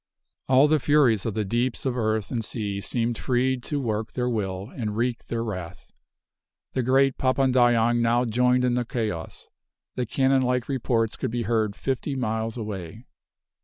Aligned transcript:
All 0.47 0.67
the 0.67 0.79
furies 0.79 1.27
of 1.27 1.35
the 1.35 1.45
deeps 1.45 1.85
of 1.85 1.95
earth 1.95 2.31
and 2.31 2.43
sea 2.43 2.81
seemed 2.81 3.19
freed 3.19 3.61
to 3.65 3.79
work 3.79 4.13
their 4.13 4.27
will 4.27 4.71
and 4.75 4.97
wreak 4.97 5.25
their 5.25 5.43
wrath. 5.43 5.91
The 6.73 6.81
great 6.81 7.19
Papandayang 7.19 8.01
now 8.01 8.25
joined 8.25 8.65
in 8.65 8.73
the 8.73 8.83
chaos. 8.83 9.47
The 9.93 10.07
cannon 10.07 10.41
like 10.41 10.67
reports 10.67 11.15
could 11.17 11.29
be 11.29 11.43
heard 11.43 11.75
fifty 11.75 12.15
miles 12.15 12.57
away. 12.57 13.05